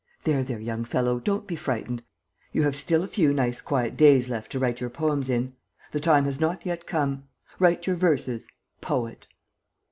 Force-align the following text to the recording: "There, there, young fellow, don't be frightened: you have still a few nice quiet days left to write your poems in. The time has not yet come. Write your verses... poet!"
"There, 0.23 0.41
there, 0.41 0.59
young 0.59 0.83
fellow, 0.83 1.19
don't 1.19 1.45
be 1.45 1.55
frightened: 1.55 2.01
you 2.51 2.63
have 2.63 2.75
still 2.75 3.03
a 3.03 3.07
few 3.07 3.31
nice 3.35 3.61
quiet 3.61 3.95
days 3.95 4.29
left 4.29 4.51
to 4.53 4.57
write 4.57 4.81
your 4.81 4.89
poems 4.89 5.29
in. 5.29 5.53
The 5.91 5.99
time 5.99 6.25
has 6.25 6.39
not 6.41 6.65
yet 6.65 6.87
come. 6.87 7.25
Write 7.59 7.85
your 7.85 7.97
verses... 7.97 8.47
poet!" 8.81 9.27